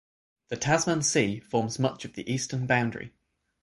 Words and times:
The 0.47 0.57
Tasman 0.57 1.03
Sea 1.03 1.39
forms 1.39 1.77
much 1.77 2.05
of 2.05 2.13
the 2.13 2.27
eastern 2.27 2.65
boundary. 2.65 3.13